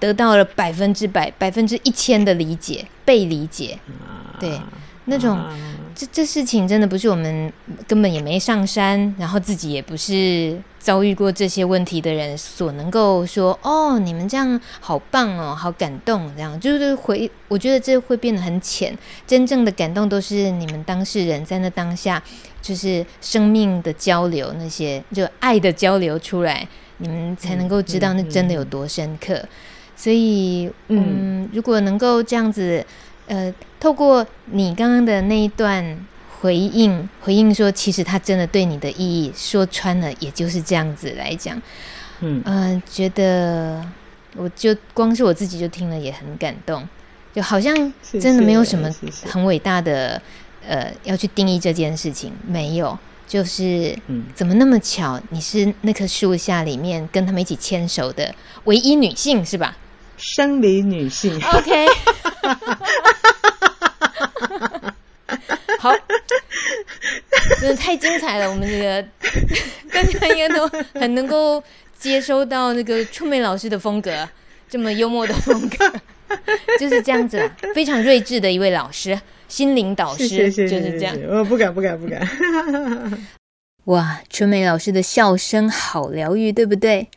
[0.00, 3.78] 得到了百分之百、百分之一千的理解，被理解，
[4.38, 4.60] 对，
[5.06, 5.42] 那种
[5.94, 7.52] 这这事情真的不是我们
[7.86, 16.58] 根本也没上山，然后自己也不是遭遇过这些问题的人所能够说哦，你们这样好棒哦，好感动，这样。
[16.58, 22.22] 就是回，我觉得这会变得很浅，真正的感动都是你们当事人在那当下，
[22.60, 26.66] 就是生命的交流，那些就爱的交流出来，
[26.98, 29.42] 你们才能够知道那真的有多深刻。
[29.96, 32.84] 所以，嗯，如果能够这样子，
[33.26, 36.06] 呃，透过你刚刚的那一段
[36.40, 41.60] 回应，回应说，其实他真的对你的意义，说穿了，也就是这样子来讲，
[42.20, 43.84] 嗯，呃，觉得
[44.36, 46.88] 我就光是我自己就听了也很感动，
[47.34, 47.74] 就好像
[48.18, 48.90] 真的没有什么
[49.26, 50.18] 很伟大的，
[50.66, 53.94] 呃，要去定义这件事情，没有，就是，
[54.34, 59.76] 怎么那么巧，你是那棵树下里面跟他们一起牵手的唯一女性，是吧？
[60.16, 61.86] 生理女性，OK，
[65.78, 65.92] 好，
[67.60, 68.48] 真的太精彩了。
[68.48, 69.02] 我们这个
[69.92, 71.62] 大家应该都很能够
[71.98, 74.28] 接收到那个春梅老师的风格，
[74.68, 75.92] 这么幽默的风格，
[76.78, 81.16] 就是这样子，非常睿智的一位老师，心灵导师，就是这样。
[81.28, 82.26] 我不敢不敢不敢。
[83.84, 87.08] 哇，春梅老师的笑声好疗愈，对不对？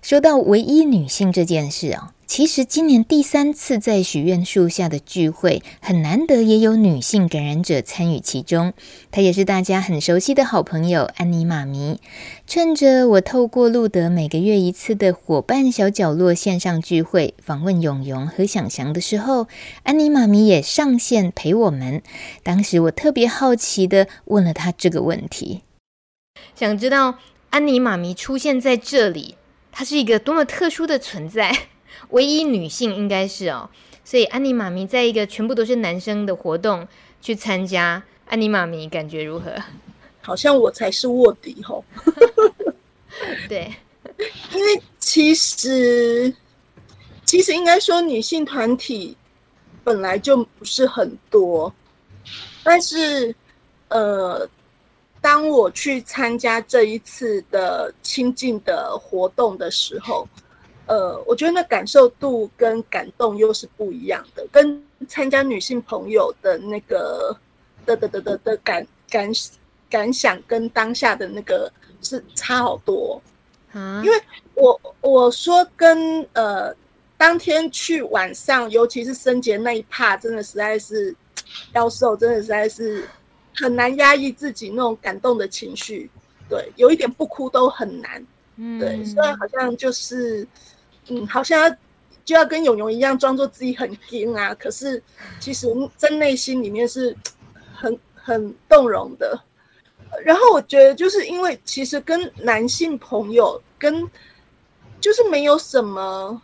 [0.00, 2.13] 说到唯一女性这件事啊。
[2.26, 8.72] 其实今年第三次在许愿树下的聚会很难得，也有女性感染者参与其中。
[9.10, 12.00] 她也是大家很熟悉的好朋友安妮妈咪。
[12.46, 19.46] 趁着我透过路德每个月一次的伙伴小角落线上聚会访问永永和想翔的时候，
[19.84, 22.02] 安妮妈咪也上线陪我们。
[22.42, 25.62] 当时我特别好奇地问了她这个问题，
[26.56, 27.18] 想知道
[27.50, 29.36] 安妮妈咪出现在这里，
[29.70, 31.68] 她是一个多么特殊的存在。
[32.10, 33.68] 唯一女性应该是哦，
[34.04, 36.86] 所以安妮妈咪在一个全部都是男生的活动
[37.20, 39.54] 去参加，安妮妈咪感觉如何？
[40.20, 41.84] 好像我才是卧底吼。
[43.48, 43.74] 对，
[44.52, 46.34] 因为其实
[47.24, 49.16] 其实应该说女性团体
[49.82, 51.72] 本来就不是很多，
[52.62, 53.34] 但是
[53.88, 54.48] 呃，
[55.20, 60.28] 当我去参加这一次的亲近的活动的时候。
[60.86, 67.34] 呃，我觉得那感受度跟感动又是不一样的，跟参加女性朋友的那个
[67.86, 69.32] 的的的的的感感
[69.88, 73.18] 感想跟当下的那个是差好多
[73.72, 74.02] 啊！
[74.04, 74.22] 因为
[74.54, 76.74] 我我说跟呃
[77.16, 81.16] 当天去晚上，尤其是生节那一趴，真的实在是
[81.72, 83.08] 要瘦，真的实在是
[83.56, 86.10] 很难压抑自己那种感动的情绪，
[86.46, 90.46] 对，有一点不哭都很难，嗯，对，所以好像就是。
[91.08, 91.76] 嗯，好像
[92.24, 94.54] 就要跟永永一样，装作自己很硬啊。
[94.54, 95.02] 可是
[95.38, 97.14] 其实在内心里面是
[97.74, 99.38] 很很动容的。
[100.24, 104.08] 然后我觉得，就是因为其实跟男性朋友跟
[105.00, 106.40] 就是没有什么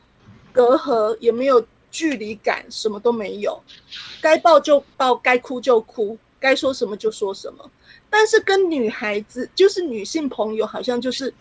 [0.53, 3.59] 隔阂，也没有距离感，什么都没有。
[4.21, 7.71] 该抱就抱，该哭就哭，该说什么就说什么。
[8.11, 11.33] 但是跟女孩子，就是女性朋友，好像就是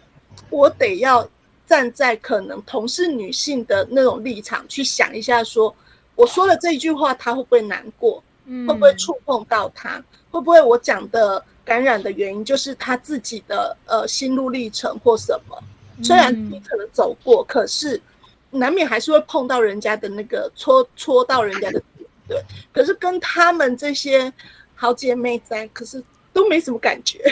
[0.49, 1.27] 我得要。
[1.69, 5.73] 站在可能同是女性的那种立场去想一下，说
[6.15, 8.23] 我说了这一句话，她会不会难过？
[8.67, 10.03] 会不会触碰到她？
[10.31, 15.55] 会不会我讲的感染的原因就是她自己的呃心路历程或什么？
[16.01, 18.01] 虽然你可能走过，可是
[18.49, 22.43] 难免还是会碰到人家的那个戳戳到人家的点，对。
[22.73, 24.33] 可是跟他们这些
[24.73, 26.03] 好姐妹在，可是
[26.33, 27.31] 都没什么感觉。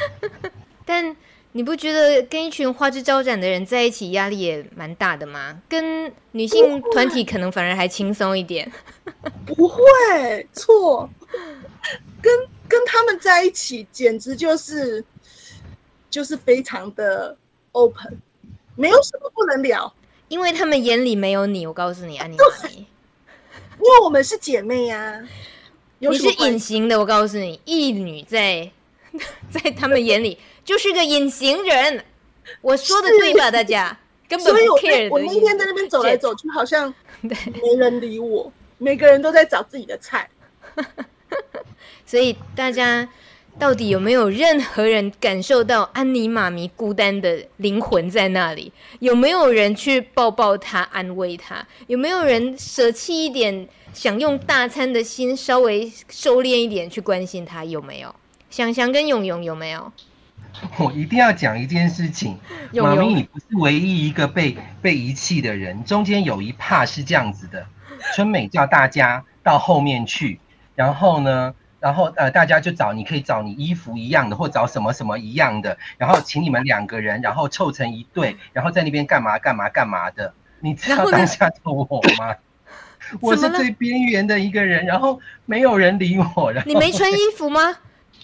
[0.84, 1.16] 但。
[1.56, 5.58] 你不觉得跟一群花枝招展的人在一起压力也蛮大的吗？
[5.66, 8.70] 跟女性团体可能反而还轻松一点。
[9.46, 9.82] 不会，
[10.52, 11.08] 错。
[12.20, 12.30] 跟
[12.68, 15.02] 跟他们在一起，简直就是
[16.10, 17.34] 就是非常的
[17.72, 18.20] open。
[18.74, 19.90] 没有什么不能聊，
[20.28, 21.66] 因为他们眼里没有你。
[21.66, 25.28] 我告诉你，安妮，因为我们是姐妹呀、啊。
[26.00, 28.70] 你是隐形的，我告诉你，义女在
[29.50, 30.36] 在他们眼里
[30.66, 32.04] 就是个隐形人。
[32.60, 33.96] 我说的对吧，大家？
[34.28, 40.28] 根本不 care 我，我那天在那边走来走去，好像没人理我，每个人都在找自己的菜。
[42.04, 43.08] 所以大家
[43.58, 48.72] 到底有没有任何人感受到安妮妈咪孤单的灵魂在那里？
[48.98, 51.64] 有没有人去抱抱她、安慰她？
[51.86, 57.64] 有没有人舍弃一点想用大餐的心，稍微收敛一点去关心她？
[57.64, 58.14] 有没有？
[58.50, 59.92] 想想跟勇勇有没有？
[60.78, 62.38] 我一定要讲一件事情，
[62.72, 65.84] 妈咪，你不是唯一一个被被遗弃的人。
[65.84, 67.66] 中间有一 part 是这样子的，
[68.14, 70.40] 春美叫大家到后面去，
[70.74, 80.32] 然后呢，然后呃，大家就找你可以找你衣服一样的，或找什么什么一样的，然后请你们两个人，然后凑成一对，然后在那边干嘛干嘛干嘛的。
[80.60, 81.84] 你知道当下的我
[82.18, 82.34] 吗？
[83.20, 86.50] 我是最边缘的一个人，然后没有人理我。
[86.50, 87.76] 然后你没穿衣服吗？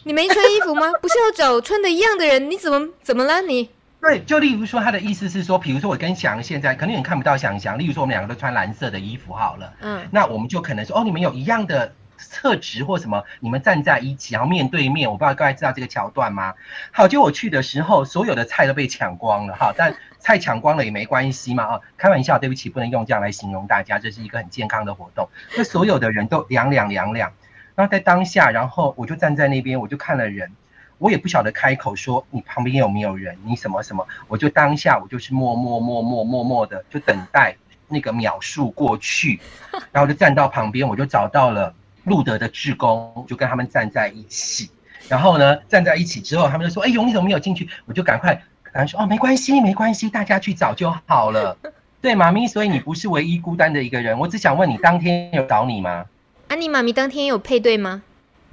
[0.04, 0.90] 你没穿衣服吗？
[1.00, 2.50] 不是要找穿的一样的人？
[2.50, 3.70] 你怎么怎么了你？
[4.00, 7.78] 对，就例如说，他的意思是说，比如说我跟翔现在，可能你看不到翔翔。
[7.78, 11.94] 例如说，我们两个都穿蓝色的衣服好了，嗯，那我们就可能说，哦，你们有一样的
[12.32, 16.52] 特质或什么，你们站在一起，然后面对面，我不知道各位知道这个桥段吗？
[16.90, 25.28] 好，就我去的时候，所有的菜都被抢光了，哈，但菜抢光了也没关系嘛，啊，开玩笑，对不起，不能用这样来形容大家，这是一个很健康的活动。
[25.56, 27.32] 那所有的人都两两两两。
[27.74, 30.50] 然后在当下，然后我就站在那边，我就看了人，
[30.98, 37.56] 我也不晓得开口说你旁边有没有人，你什么什么，我就当下我就是默默默默默默的就等待
[37.88, 39.40] 那个秒数过去，
[39.92, 44.70] 然后就站到旁边，我就找到了路德的志工，就跟他们站在一起，
[45.08, 51.56] 然后呢站在一起之后，他们就说：“哎呦，你怎么没有进去？”我就赶快赶快说：“哦，没关系，没关系，大家去找就好了。”
[52.02, 54.18] 对，妈咪，所以你不是唯一孤单的一个人。
[54.18, 56.04] 我只想问你，当天有找你吗？
[56.52, 58.02] 安妮妈咪当天有配对吗？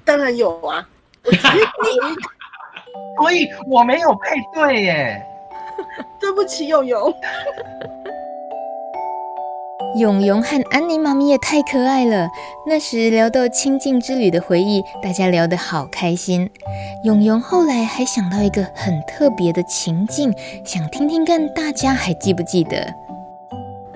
[0.05, 0.87] 当然有啊，
[3.19, 5.21] 所以我没有配对耶。
[6.17, 7.13] 对不起，永永。
[9.99, 12.29] 永永和安妮妈咪也太可爱了。
[12.65, 16.49] 那时聊到清境之旅的回忆，大家聊得好开心。
[17.03, 20.33] 永永后来还想到一个很特别的情境，
[20.63, 22.93] 想听听看大家还记不记得？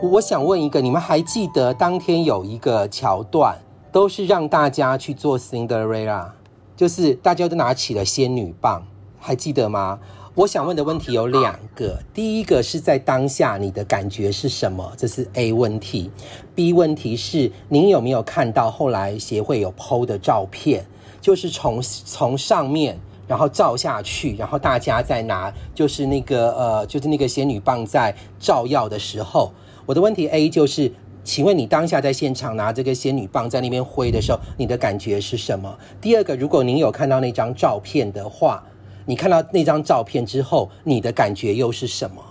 [0.02, 3.58] 我想问一个，你们还记得当天有一个桥段？
[3.94, 6.32] 都是让大家去做 Cinderella，
[6.76, 8.84] 就是大家都拿起了仙女棒，
[9.20, 10.00] 还记得吗？
[10.34, 14.92] 我想问的问题有两个，第一个是在当下你的感觉是什么？
[14.98, 16.10] 这是 A 问题。
[16.56, 20.84] B 问题是您有没有看到后来协会有 PO 的照片，
[21.22, 29.54] 就是从从上面然后照下去，然后大家在拿，就是那个呃，就是那个仙女棒在照耀的时候，
[29.86, 30.92] 我的问题 A 就是。
[31.24, 35.74] 请问你当下在现场拿这个仙女棒在那边挥的时候，你的感觉是什么？
[36.02, 38.62] 第二个，如果您有看到那张照片的话，
[39.06, 42.22] 你看到那张照片之后，你的感觉又是什么？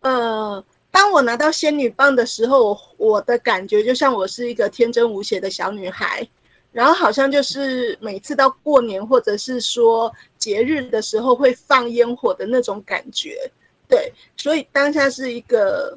[0.00, 6.26] 呃，当我拿到仙女棒的时候，我的感觉就像我是一个天真无邪的小女孩，
[6.72, 13.36] 然后好像就是每次到过年或者是说节日的时候会放烟火的那种感觉。
[13.86, 15.94] 对，所以当下是一个。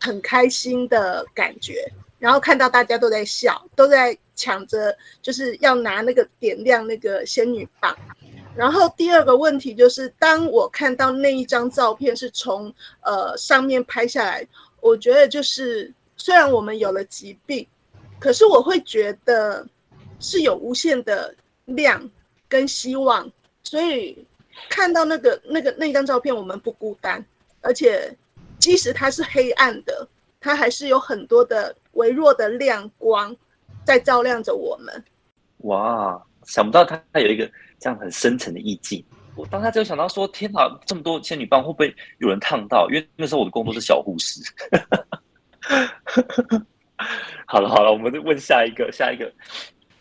[0.00, 1.86] 很开心的感觉，
[2.18, 7.94] 然后看到大家都在笑，都在抢着，就是要拿那个点亮那个仙女棒。
[8.56, 14.46] 然后第二个问题就是，当我看到那一张照片是从呃上面拍下来，
[14.80, 17.66] 我觉得就是虽然我们有了疾病，
[18.18, 19.66] 可是我会觉得
[20.18, 21.34] 是有无限的
[21.66, 22.10] 量
[22.48, 23.30] 跟希望，
[23.62, 24.16] 所以
[24.68, 27.22] 看到那个那个那张照片，我们不孤单，
[27.60, 28.10] 而且。
[28.60, 30.06] 即使它是黑暗的，
[30.38, 33.34] 它还是有很多的微弱的亮光
[33.84, 35.02] 在照亮着我们。
[35.62, 39.02] 哇，想不到它它有一个这样很深层的意境。
[39.34, 42.86] 我当时就想到说：天哪，这么多仙女棒会不会有人烫到？
[42.90, 44.40] 因为那时候我的工作是小护士。
[47.46, 49.32] 好了好了，我们就问下一个，下一个。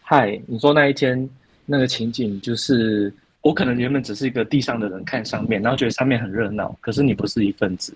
[0.02, 1.30] 嗨，你说那一天
[1.66, 7.94] 那个情景，就是我可能原本只是一个地上的人，看上面，然后觉得上面很热闹，可是你不是一份子。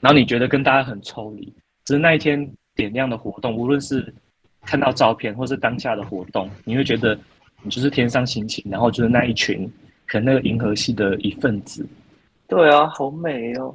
[0.00, 1.52] 然后你觉得跟大家很抽离，
[1.84, 4.14] 只是那一天点亮的活动，无论是
[4.62, 7.18] 看到照片，或是当下的活动，你会觉得
[7.62, 9.70] 你就是天上星星，然后就是那一群
[10.06, 11.86] 可能那个银河系的一份子。
[12.48, 13.74] 对啊，好美哦。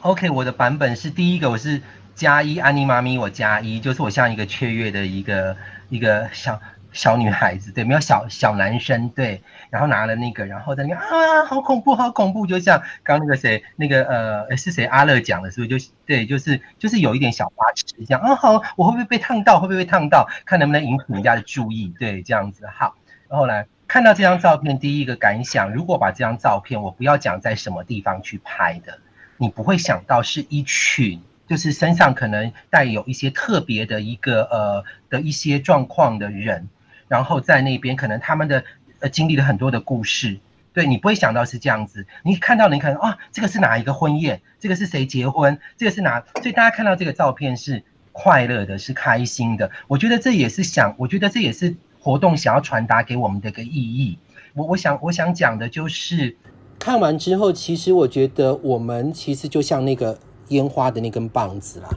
[0.00, 1.80] OK，我的版本是第一个，我是
[2.14, 5.56] 加一，安妮妈咪，我加一，就是我像一个雀跃的一个
[5.88, 6.60] 一个小
[6.94, 14.86] 小女孩子，对，没有小小男生，对，然后拿了那个，然后在那边啊，好恐怖，好恐怖，就像刚那个谁，那个呃，是谁？
[14.86, 15.78] 阿乐讲的，是不是？
[15.78, 19.58] 就对，就是就是有一点小花痴，这样啊，好，我会不会被烫到？
[19.60, 20.26] 会不会被烫到？
[20.46, 22.94] 看能不能引起人家的注意，对，这样子好。
[23.28, 29.00] 然后来看到这张照片，第一个感想，如果把这张照片，我不要讲在什么地方去拍的，
[29.36, 31.20] 你不会想到是一群。
[31.46, 36.66] 就是身上可能带有一些特别的一个呃的一些状况的人，
[37.14, 38.64] 然后在那边可能他们的
[38.98, 40.40] 呃经历了很多的故事，
[40.72, 49.70] 对，你不会想到是这样子，你看到你可能啊，这个是哪一个婚宴，这个是谁结婚，这个是哪，所以大家看到这个照片是快乐的，是开心的。
[49.86, 54.18] 我觉得这也是想，我觉得这也是活动想要传达给我们的一个意义。
[54.54, 56.36] 我我想我想讲的就是，
[56.80, 60.18] 看完之后，其实我觉得我们其实就像那个。
[60.48, 61.88] 烟花的那根棒子啦，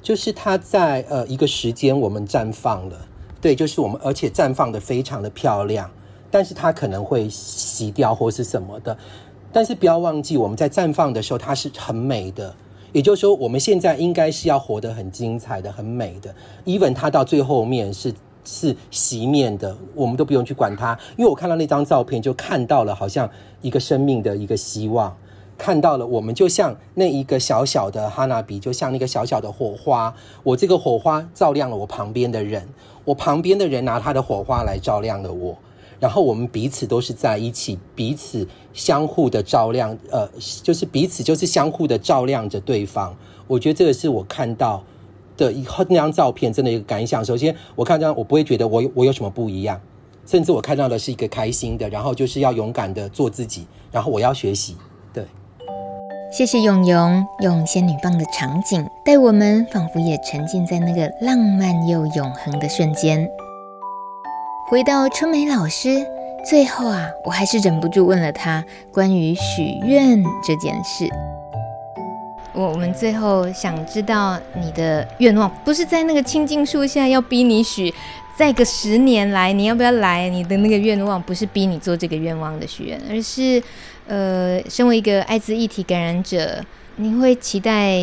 [0.00, 3.08] 就是它在呃一个时间我们绽放了，
[3.40, 5.90] 对，就是我们而且绽放得非常的漂亮，
[6.30, 8.96] 但是它可能会洗掉或是什么的，
[9.52, 12.54] 但是不要忘记我们在绽放的时候它是很美的，
[12.92, 16.34] 也就是说我们现在应该是要活得很精彩的、很美的
[16.66, 18.12] ，even 它到最后面是
[18.44, 23.30] 是熄灭的，我们都不用去管它，因为我看到那张照片就看到了好像
[23.62, 25.16] 一个生命的一个希望。
[25.58, 30.14] 看到了，我们就像那一个小小的哈娜比，就像那个小小的火花。
[30.42, 32.66] 我这个火花照亮了我旁边的人，
[33.10, 35.56] 我旁边的人拿他的火花来照亮了我。
[35.98, 40.26] 然后我们彼此都是在一起，彼此相互的照亮，呃，
[40.62, 43.14] 就是彼此就是相互的照亮着对方。
[43.46, 44.82] 我觉得这个是我看到
[45.36, 47.22] 的以后那张照片真的一个感想。
[47.22, 49.78] 首先，我看到我不会觉得我我有什么不一样，
[50.24, 54.76] 甚至我看到的是一个开心的，然后就是要勇敢的做自己，然后我要学习，
[56.32, 63.28] 谢谢永咏用仙女棒的场景带我们，仿佛也沉浸在那个浪漫又永恒的瞬间。
[64.68, 66.06] 回到春梅老师，
[66.48, 71.08] 最后啊，我还是忍不住问了她关于许愿这件事。
[72.52, 77.92] 我我们最后想知道你的愿望，不是在那个清净树下要逼你许，
[78.38, 80.28] 再个十年来你要不要来？
[80.28, 83.60] 你的那个愿望不是逼你做这个愿望的许愿，而是。
[84.10, 86.60] 呃，身为一个艾滋一体感染者，
[86.96, 87.96] 你会期待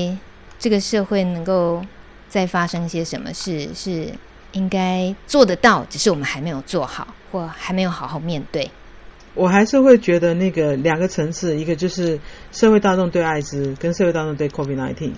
[0.57, 1.83] 这个社会能够
[2.29, 3.67] 再发生一些什么事？
[3.75, 4.07] 是
[4.53, 8.71] 应该做得到，只是我们还没有做好，或还没有好好面对。
[9.33, 12.17] 我还是会觉得那个两个层次，一个就是
[12.53, 15.11] 社会大众对艾滋，跟社会大众对 COVID-19。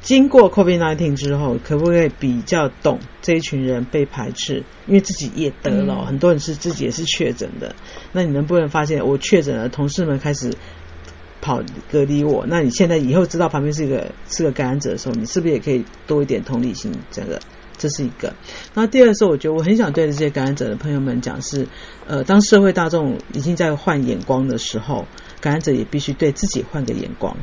[0.00, 4.62] 经过 COVID-19 之后，可不可以比较懂这一群人被排斥？
[4.86, 7.74] 因为自己也得了，嗯、很多人是自己也是确诊的。
[8.12, 10.54] 那你能不能发现，我确诊了，同事们开始
[11.40, 12.46] 跑隔离我？
[12.48, 16.92] 那你现在以后知道旁边是一个是个感染者的时候，你是不是也可以多一点同理心？
[17.10, 17.38] 这个
[17.76, 18.32] 这是一个。
[18.74, 21.66] 那第二是，我觉得我很想对这些感染者的朋友们讲是：
[22.06, 25.06] 呃，当社会大众已经在换眼光的时候，
[25.40, 27.36] 感染者也必须对自己换个眼光。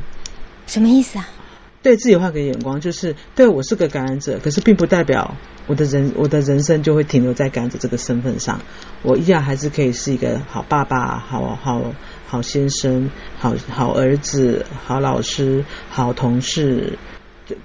[0.66, 1.28] 什么意思啊？
[1.86, 5.36] 对自己换个眼光，就是对我是个感染者，可是并不代表
[5.68, 8.60] 我的人我的人生就会停留在感染者这个身份上，
[9.04, 11.94] 我依然还是可以是一个好爸爸、好好
[12.26, 13.08] 好先生、
[13.38, 16.98] 好好儿子、好老师、好同事，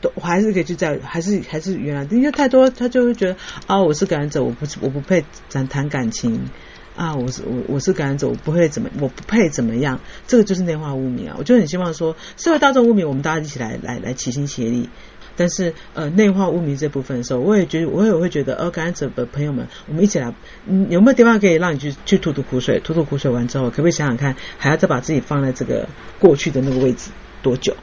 [0.01, 6.47] 都我还是可以去在，还是还是原来，因为太多他就会觉得啊，我是感染者，我不我不配谈谈感情。
[6.95, 11.35] 啊，我是我我是感染者，我不会怎么，我不配怎么样，这个就是内化污名啊！
[11.39, 14.89] 我就很希望说，社会大众污名，我们大家一起来来来齐心协力。
[15.37, 20.35] 但是呃，内化污名这部分的时候，我也觉得，我也会觉得，呃，感染者的朋友们，我们一起来，
[20.67, 22.79] 嗯，有没有地方可以让你去去吐吐苦水？
[22.81, 25.87] 吐吐苦水完之后，可不可以想想看，还要再把自己放在这个
[26.19, 27.09] 过去的那个位置
[27.41, 27.73] 多久？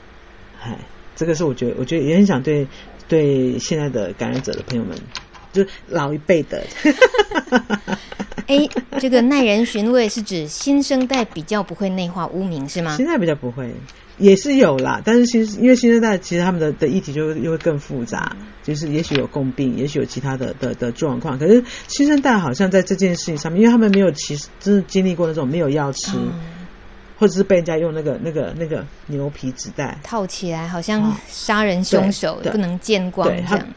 [0.63, 0.79] 哎，
[1.17, 2.69] 这个是我觉得，我觉得也很想对
[3.09, 4.97] 对现在的感染者的朋友们，
[5.53, 6.63] 就是老一辈的。
[8.47, 8.67] 哎，
[8.99, 12.97] 这个耐人寻味是指新生代比较不会内化污名是吗？
[12.97, 13.71] 新生代比较不会，
[14.17, 21.39] 也是有啦，但是新因为新生代其实他们的的议题就又会更复杂，就是也许有共病，也许有其他的的的状况。
[21.39, 26.33] 可是新生代好像在这件事情上面，因为他们没有其实真的经历过那种没有药吃，嗯、
[27.19, 33.69] 或者是被人家用那个那个那个牛皮纸袋套起来，好像杀人凶手不能见光这样。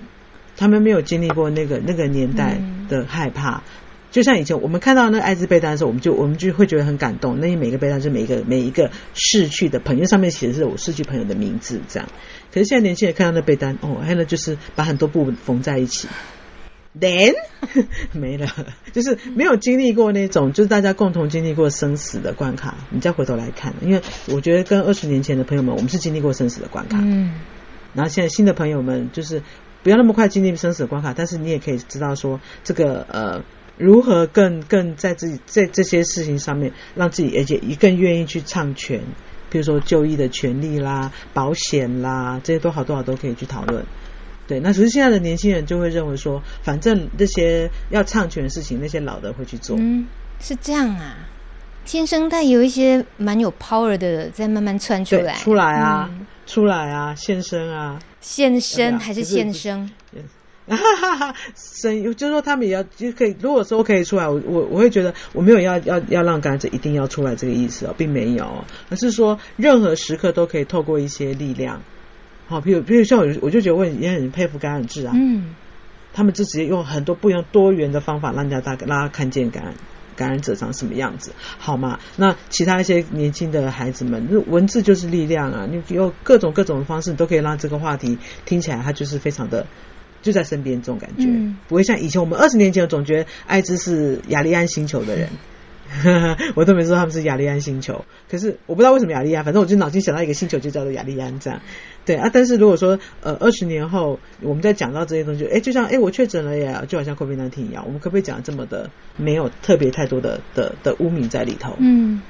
[0.55, 2.57] 他，他们没有经历过那个那个年代
[2.89, 3.57] 的害怕。
[3.57, 3.61] 嗯
[4.11, 7.39] 就像以前我们看到那个艾滋被单的时候，我们就我们就会觉得很感动。
[7.39, 12.09] 那你每个被单是每一个每一个逝去的朋友，上面写的是我逝去朋友的名字，这样。
[12.53, 16.09] 可是现在年轻人看到那被单，哦，还有，就是把很多布缝在一起
[16.99, 17.35] ，then
[18.11, 18.49] 没了，
[18.91, 22.75] 就是没有经历过那种，就是大家共同经历过生死的关卡。
[22.89, 26.97] 你再回头来看，因为我觉得跟二十年前的朋友们，我们是经历过生死的关卡。
[27.01, 27.31] 嗯。
[27.93, 29.41] 然后现在新的朋友们，就是
[29.83, 33.43] 不要那么快经历生死的关卡，但是你也可以知道说，这个呃。
[33.77, 39.01] 如何更更在自己在这些事情上面，让自己而且也更愿意去唱权，
[39.49, 43.83] 比如说就医的权利啦、保险啦，这些都好多好都可以去讨论。
[44.45, 49.75] 对，那只是现在的年轻人就会认为说，反正这些要唱权的事情，那些老的会去做。
[49.79, 50.05] 嗯，
[50.39, 51.15] 是这样啊。
[51.83, 59.89] 新生代有一些蛮有 power 的，在慢慢窜出来，出来啊，嗯、出来啊，现身啊，现身还是现生？
[60.67, 71.81] 哈哈哈，生就是说他们也要就可以，如果说可以出来，我我我会觉得我没有要要要让感染者一定要出来这个意思哦，并没有，而是说任何时刻都可以透过一些力量，
[72.47, 75.55] 好，比如比如像我，我就觉得我也很佩服感染志啊，嗯，
[76.13, 79.73] 他们就直接用很多不一样多元的方法，让大家大让大家看见感染
[80.21, 81.99] 感染者长什么样子，好吗？
[82.15, 89.65] 那其他一些年轻的孩子们，文字就是力量啊，你有各种各种的方式，你都可以让这个话题听起来，它就是非常的。
[90.21, 95.37] 就在身边这种感觉，嗯、不会像以前我们二十年前，总觉得艾滋是雅利安星球的人，嗯、
[96.55, 98.05] 我都没说他们是亚利安星球。
[98.29, 101.61] 可是我不知道为什么亚利安，反正我就脑筋想到一个星球，就叫做亚利安这样。
[102.05, 111.75] 对啊，但是如果说呃二十年后我们在讲到这些东西，哎，就像哎我确诊了呀，就好像 COVID-19 一样，我们可不可以讲这么的没有特别太多的的的污名在里头？
[111.79, 112.21] 嗯，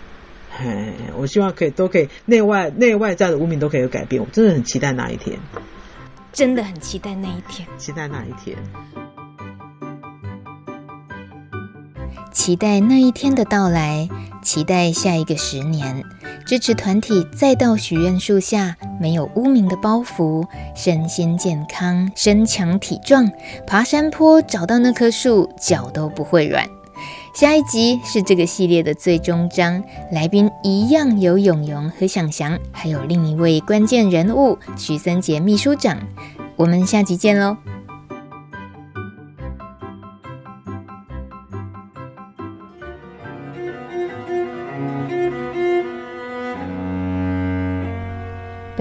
[0.57, 5.39] 哎，我希望可以都可以内外内外在的污名都可以有改变，我真的很期待那一天。
[6.33, 8.57] 真的很期待那一天，期待那一天，
[12.31, 14.07] 期待那一天的到来，
[14.41, 16.03] 期待下一个十年，
[16.45, 23.29] 支持团体再到许愿树下，没有污名的包袱，身心健康，身强体壮，
[23.67, 26.67] 爬山坡找到那棵树，脚都不会软。
[27.33, 35.97] 下一集是这个系列的最终章，来宾一样有永咏和想翔，还有另一位关键人物许森杰秘书长。
[36.55, 37.57] 我们下集见喽！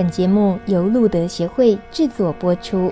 [0.00, 2.90] 本节目由路德协会制作播出。